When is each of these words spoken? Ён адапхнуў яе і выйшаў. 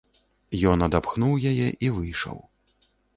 Ён 0.71 0.83
адапхнуў 0.87 1.33
яе 1.51 1.67
і 1.89 1.91
выйшаў. 1.99 2.37